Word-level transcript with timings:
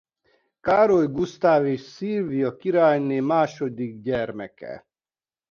Károly 0.61 1.07
Gusztáv 1.07 1.65
és 1.65 1.81
Szilvia 1.81 2.55
királyné 2.57 3.19
második 3.19 4.01
gyermeke. 4.01 4.87